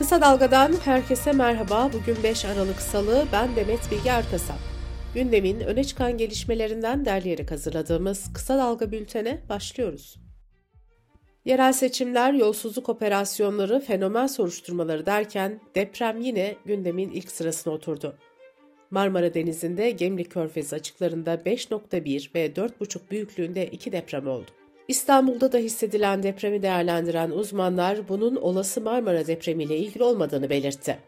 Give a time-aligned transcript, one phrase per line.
[0.00, 1.90] Kısa Dalga'dan herkese merhaba.
[1.92, 3.26] Bugün 5 Aralık Salı.
[3.32, 4.56] Ben Demet Bilge Erkasap.
[5.14, 10.16] Gündemin öne çıkan gelişmelerinden derleyerek hazırladığımız Kısa Dalga bültene başlıyoruz.
[11.44, 18.18] Yerel seçimler, yolsuzluk operasyonları, fenomen soruşturmaları derken deprem yine gündemin ilk sırasına oturdu.
[18.90, 24.50] Marmara Denizi'nde Gemlik Körfezi açıklarında 5.1 ve 4.5 büyüklüğünde iki deprem oldu.
[24.90, 30.98] İstanbul'da da hissedilen depremi değerlendiren uzmanlar bunun olası Marmara depremiyle ilgili olmadığını belirtti.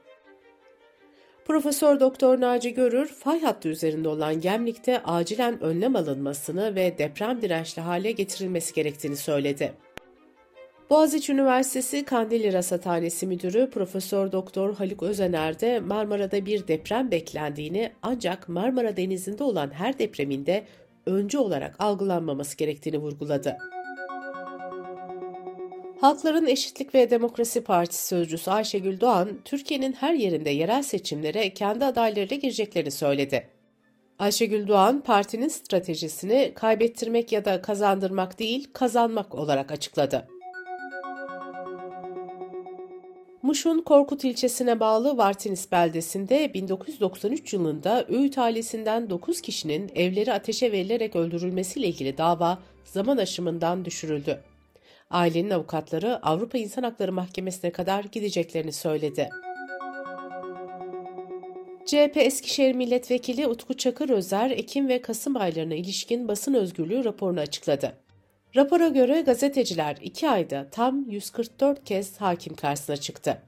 [1.44, 7.82] Profesör Doktor Naci Görür, fay hattı üzerinde olan Gemlik'te acilen önlem alınmasını ve deprem dirençli
[7.82, 9.72] hale getirilmesi gerektiğini söyledi.
[10.90, 18.48] Boğaziçi Üniversitesi Kandilli Rasathanesi Müdürü Profesör Doktor Haluk Özener de Marmara'da bir deprem beklendiğini ancak
[18.48, 20.64] Marmara Denizi'nde olan her depreminde
[21.06, 23.56] öncü olarak algılanmaması gerektiğini vurguladı.
[26.00, 32.36] Halkların Eşitlik ve Demokrasi Partisi sözcüsü Ayşegül Doğan, Türkiye'nin her yerinde yerel seçimlere kendi adaylarıyla
[32.36, 33.48] gireceklerini söyledi.
[34.18, 40.28] Ayşegül Doğan, partinin stratejisini kaybettirmek ya da kazandırmak değil, kazanmak olarak açıkladı.
[43.42, 51.16] Muş'un Korkut ilçesine bağlı Vartinis beldesinde 1993 yılında Öğüt ailesinden 9 kişinin evleri ateşe verilerek
[51.16, 54.40] öldürülmesiyle ilgili dava zaman aşımından düşürüldü.
[55.10, 59.28] Ailenin avukatları Avrupa İnsan Hakları Mahkemesi'ne kadar gideceklerini söyledi.
[61.86, 68.01] CHP Eskişehir Milletvekili Utku Çakır Özer, Ekim ve Kasım aylarına ilişkin basın özgürlüğü raporunu açıkladı.
[68.56, 73.42] Rapora göre gazeteciler 2 ayda tam 144 kez hakim karşısına çıktı.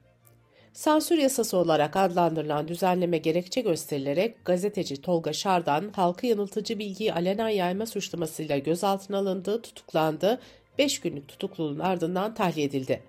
[0.73, 7.85] Sansür yasası olarak adlandırılan düzenleme gerekçe gösterilerek gazeteci Tolga Şardan halkı yanıltıcı bilgiyi alenen yayma
[7.85, 10.39] suçlamasıyla gözaltına alındı, tutuklandı,
[10.77, 13.01] 5 günlük tutukluluğun ardından tahliye edildi.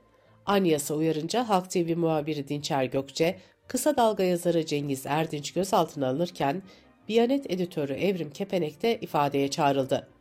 [0.47, 3.39] Aynı yasa uyarınca Halk TV muhabiri Dinçer Gökçe,
[3.69, 6.63] kısa dalga yazarı Cengiz Erdinç gözaltına alınırken
[7.09, 10.16] Biyanet editörü Evrim Kepenek de ifadeye çağrıldı.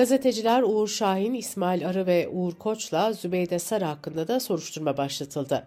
[0.00, 5.66] Gazeteciler Uğur Şahin, İsmail Arı ve Uğur Koç'la Zübeyde Sarı hakkında da soruşturma başlatıldı.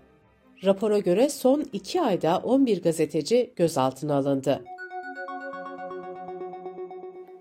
[0.66, 4.62] Rapora göre son iki ayda 11 gazeteci gözaltına alındı.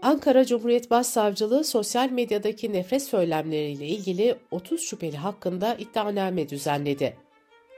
[0.02, 7.16] Ankara Cumhuriyet Başsavcılığı sosyal medyadaki nefret söylemleriyle ilgili 30 şüpheli hakkında iddianame düzenledi.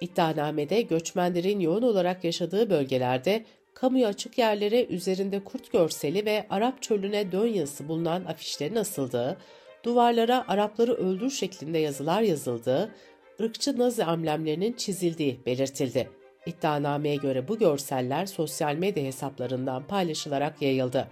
[0.00, 7.32] İddianamede göçmenlerin yoğun olarak yaşadığı bölgelerde kamuya açık yerlere üzerinde kurt görseli ve Arap çölüne
[7.32, 9.36] dön yazısı bulunan afişlerin asıldığı,
[9.84, 12.94] duvarlara Arapları öldür şeklinde yazılar yazıldığı,
[13.40, 16.10] ırkçı Nazi amblemlerinin çizildiği belirtildi.
[16.46, 21.08] İddianameye göre bu görseller sosyal medya hesaplarından paylaşılarak yayıldı.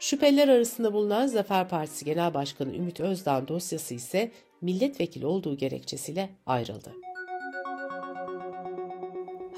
[0.00, 6.92] Şüpheliler arasında bulunan Zafer Partisi Genel Başkanı Ümit Özdağ dosyası ise milletvekili olduğu gerekçesiyle ayrıldı.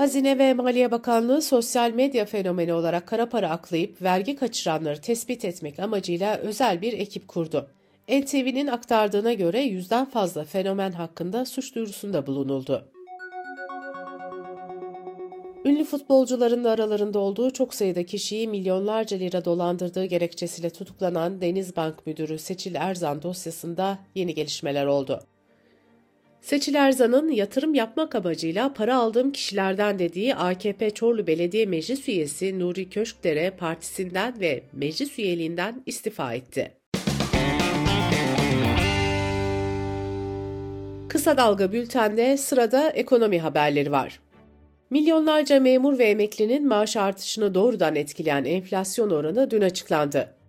[0.01, 5.79] Hazine ve Maliye Bakanlığı sosyal medya fenomeni olarak kara para aklayıp vergi kaçıranları tespit etmek
[5.79, 7.71] amacıyla özel bir ekip kurdu.
[8.09, 12.85] NTV'nin aktardığına göre yüzden fazla fenomen hakkında suç duyurusunda bulunuldu.
[15.65, 22.39] Ünlü futbolcuların da aralarında olduğu çok sayıda kişiyi milyonlarca lira dolandırdığı gerekçesiyle tutuklanan Denizbank Müdürü
[22.39, 25.21] Seçil Erzan dosyasında yeni gelişmeler oldu.
[26.43, 32.91] Seçil Erzan'ın yatırım yapmak amacıyla para aldığım kişilerden dediği AKP Çorlu Belediye Meclis Üyesi Nuri
[32.91, 36.73] Köşkdere partisinden ve meclis üyeliğinden istifa etti.
[41.09, 44.21] Kısa Dalga Bülten'de sırada ekonomi haberleri var.
[44.91, 50.40] Milyonlarca memur ve emeklinin maaş artışını doğrudan etkileyen enflasyon oranı dün açıklandı.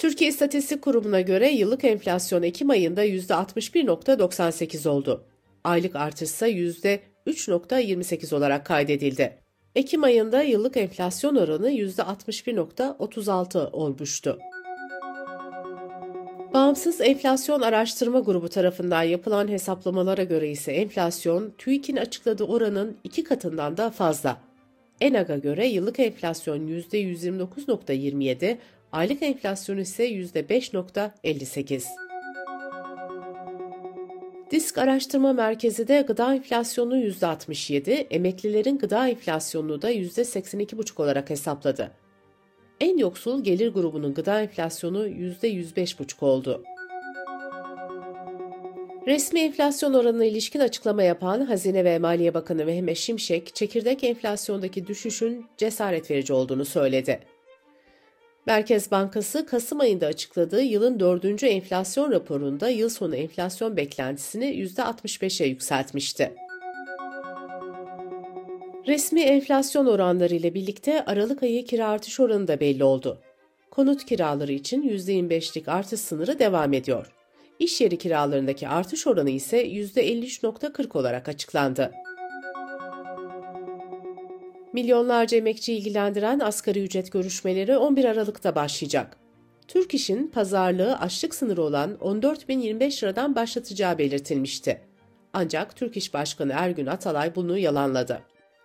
[0.00, 5.24] Türkiye İstatistik Kurumu'na göre yıllık enflasyon Ekim ayında %61.98 oldu.
[5.64, 9.38] Aylık artış ise %3.28 olarak kaydedildi.
[9.74, 14.38] Ekim ayında yıllık enflasyon oranı %61.36 olmuştu.
[16.54, 23.76] Bağımsız Enflasyon Araştırma Grubu tarafından yapılan hesaplamalara göre ise enflasyon TÜİK'in açıkladığı oranın iki katından
[23.76, 24.36] da fazla.
[25.00, 28.58] ENAG'a göre yıllık enflasyon %129.27,
[28.92, 31.84] aylık enflasyon ise %5.58.
[34.50, 41.90] Disk Araştırma Merkezi de gıda enflasyonu %67, emeklilerin gıda enflasyonunu da %82,5 olarak hesapladı.
[42.80, 46.64] En yoksul gelir grubunun gıda enflasyonu %105,5 oldu.
[49.06, 55.46] Resmi enflasyon oranına ilişkin açıklama yapan Hazine ve Maliye Bakanı Mehmet Şimşek, çekirdek enflasyondaki düşüşün
[55.56, 57.20] cesaret verici olduğunu söyledi.
[58.46, 66.32] Merkez Bankası Kasım ayında açıkladığı yılın dördüncü enflasyon raporunda yıl sonu enflasyon beklentisini %65'e yükseltmişti.
[68.86, 73.18] Resmi enflasyon oranları ile birlikte Aralık ayı kira artış oranı da belli oldu.
[73.70, 77.12] Konut kiraları için %25'lik artış sınırı devam ediyor.
[77.58, 81.92] İş yeri kiralarındaki artış oranı ise %53.40 olarak açıklandı.
[84.72, 89.16] Milyonlarca emekçi ilgilendiren asgari ücret görüşmeleri 11 Aralık'ta başlayacak.
[89.68, 94.80] Türk İş'in pazarlığı açlık sınırı olan 14.025 liradan başlatacağı belirtilmişti.
[95.32, 98.20] Ancak Türk İş Başkanı Ergün Atalay bunu yalanladı.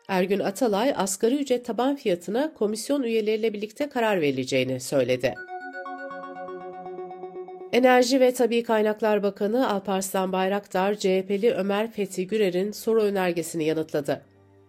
[0.07, 5.35] Ergün Atalay asgari ücret taban fiyatına komisyon üyeleriyle birlikte karar verileceğini söyledi.
[7.71, 14.21] Enerji ve Tabi Kaynaklar Bakanı Alparslan Bayraktar, CHP'li Ömer Fethi Gürer'in soru önergesini yanıtladı.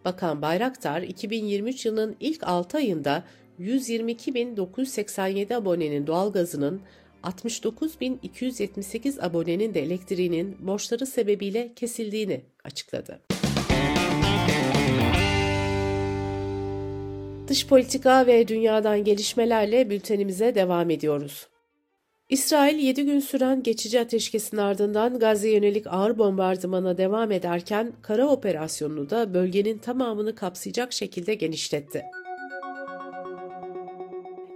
[0.06, 3.24] Bakan Bayraktar, 2023 yılının ilk 6 ayında
[3.60, 6.80] 122.987 abonenin doğalgazının,
[7.22, 13.20] 69.278 abonenin de elektriğinin borçları sebebiyle kesildiğini açıkladı.
[17.48, 21.46] Dış politika ve dünyadan gelişmelerle bültenimize devam ediyoruz.
[22.28, 29.10] İsrail 7 gün süren geçici ateşkesin ardından Gazze yönelik ağır bombardımana devam ederken kara operasyonunu
[29.10, 32.02] da bölgenin tamamını kapsayacak şekilde genişletti.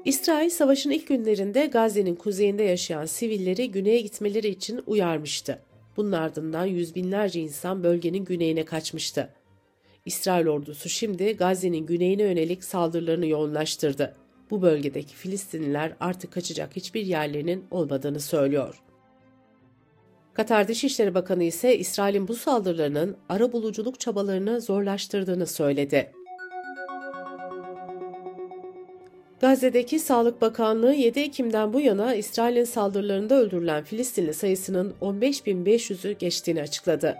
[0.04, 5.58] İsrail savaşın ilk günlerinde Gazze'nin kuzeyinde yaşayan sivilleri güneye gitmeleri için uyarmıştı.
[5.96, 9.28] Bunun ardından yüz binlerce insan bölgenin güneyine kaçmıştı.
[10.06, 14.19] İsrail ordusu şimdi Gazze'nin güneyine yönelik saldırılarını yoğunlaştırdı.
[14.50, 18.82] Bu bölgedeki Filistinliler artık kaçacak hiçbir yerlerinin olmadığını söylüyor.
[20.34, 26.12] Katar Dışişleri Bakanı ise İsrail'in bu saldırılarının ara buluculuk çabalarını zorlaştırdığını söyledi.
[29.40, 37.16] Gazze'deki Sağlık Bakanlığı 7 Ekim'den bu yana İsrail'in saldırılarında öldürülen Filistinli sayısının 15.500'ü geçtiğini açıkladı.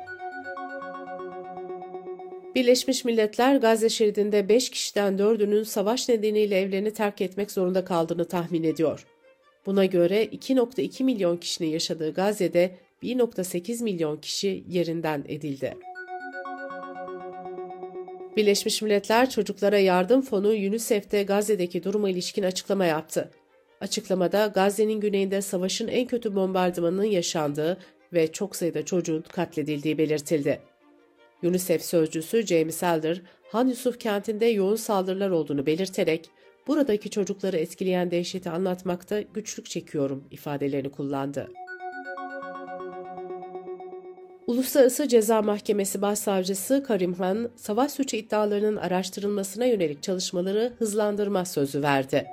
[2.61, 8.65] Birleşmiş Milletler Gazze şeridinde 5 kişiden 4'ünün savaş nedeniyle evlerini terk etmek zorunda kaldığını tahmin
[8.65, 9.07] ediyor.
[9.67, 15.77] Buna göre 2.2 milyon kişinin yaşadığı Gazze'de 1.8 milyon kişi yerinden edildi.
[18.37, 23.31] Birleşmiş Milletler Çocuklara Yardım Fonu UNICEF'te Gazze'deki duruma ilişkin açıklama yaptı.
[23.81, 27.79] Açıklamada Gazze'nin güneyinde savaşın en kötü bombardımanının yaşandığı
[28.13, 30.70] ve çok sayıda çocuğun katledildiği belirtildi.
[31.43, 33.23] UNICEF sözcüsü James Elder,
[33.53, 36.31] Han Yusuf kentinde yoğun saldırılar olduğunu belirterek,
[36.67, 41.49] buradaki çocukları etkileyen dehşeti anlatmakta güçlük çekiyorum ifadelerini kullandı.
[44.47, 52.27] Uluslararası Ceza Mahkemesi Başsavcısı Karim Han, savaş suçu iddialarının araştırılmasına yönelik çalışmaları hızlandırma sözü verdi.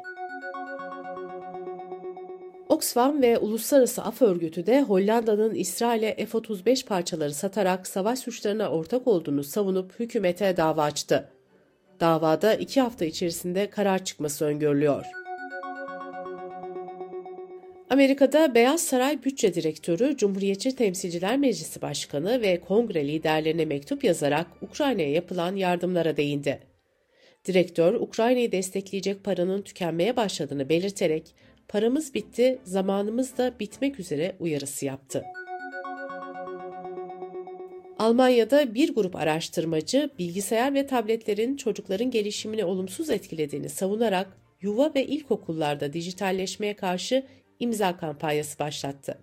[2.77, 9.43] Oxfam ve Uluslararası Af Örgütü de Hollanda'nın İsrail'e F-35 parçaları satarak savaş suçlarına ortak olduğunu
[9.43, 11.29] savunup hükümete dava açtı.
[11.99, 15.05] Davada iki hafta içerisinde karar çıkması öngörülüyor.
[17.89, 25.11] Amerika'da Beyaz Saray Bütçe Direktörü, Cumhuriyetçi Temsilciler Meclisi Başkanı ve kongre liderlerine mektup yazarak Ukrayna'ya
[25.11, 26.59] yapılan yardımlara değindi.
[27.45, 31.35] Direktör, Ukrayna'yı destekleyecek paranın tükenmeye başladığını belirterek
[31.67, 35.23] paramız bitti, zamanımız da bitmek üzere uyarısı yaptı.
[37.99, 45.93] Almanya'da bir grup araştırmacı bilgisayar ve tabletlerin çocukların gelişimini olumsuz etkilediğini savunarak yuva ve ilkokullarda
[45.93, 47.25] dijitalleşmeye karşı
[47.59, 49.17] imza kampanyası başlattı.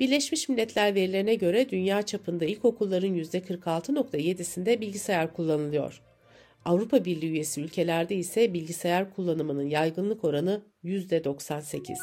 [0.00, 6.02] Birleşmiş Milletler verilerine göre dünya çapında ilkokulların %46.7'sinde bilgisayar kullanılıyor.
[6.66, 11.96] Avrupa Birliği üyesi ülkelerde ise bilgisayar kullanımının yaygınlık oranı %98.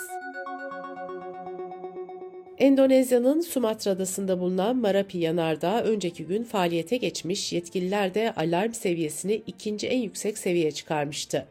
[2.57, 9.87] Endonezya'nın Sumatra adasında bulunan Marapi Yanardağ önceki gün faaliyete geçmiş, yetkililer de alarm seviyesini ikinci
[9.87, 11.45] en yüksek seviyeye çıkarmıştı.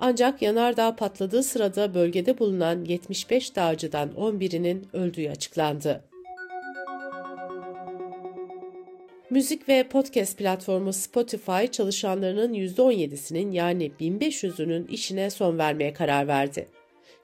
[0.00, 6.11] Ancak yanardağ patladığı sırada bölgede bulunan 75 dağcıdan 11'inin öldüğü açıklandı.
[9.32, 16.68] Müzik ve podcast platformu Spotify çalışanlarının %17'sinin yani 1500'ünün işine son vermeye karar verdi.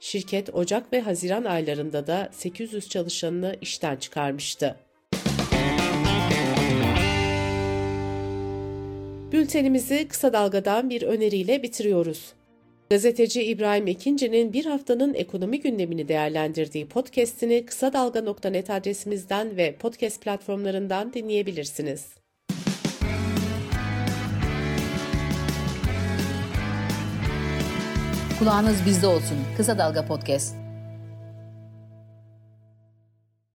[0.01, 4.77] Şirket Ocak ve Haziran aylarında da 800 çalışanını işten çıkarmıştı.
[9.33, 12.38] Bültenimizi kısa dalgadan bir öneriyle bitiriyoruz.
[12.91, 21.13] Gazeteci İbrahim Ekinci'nin bir haftanın ekonomi gündemini değerlendirdiği podcast'ini kısa dalga.net adresimizden ve podcast platformlarından
[21.13, 22.07] dinleyebilirsiniz.
[28.39, 29.39] Kulağınız bizde olsun.
[29.57, 30.68] Kısa Dalga Podcast.